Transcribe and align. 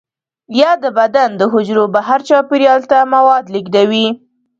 یا 0.59 0.71
د 0.83 0.85
بدن 0.99 1.29
د 1.39 1.41
حجرو 1.53 1.85
بهر 1.95 2.19
چاپیریال 2.29 2.81
ته 2.91 2.97
مواد 3.13 3.43
لیږدوي. 3.53 4.07